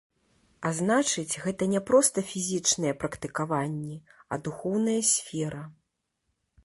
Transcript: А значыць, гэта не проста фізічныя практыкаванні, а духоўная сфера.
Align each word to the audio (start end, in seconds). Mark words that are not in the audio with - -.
А 0.67 0.69
значыць, 0.77 1.39
гэта 1.43 1.67
не 1.73 1.81
проста 1.89 2.23
фізічныя 2.31 2.95
практыкаванні, 3.03 4.01
а 4.33 4.41
духоўная 4.49 5.01
сфера. 5.15 5.63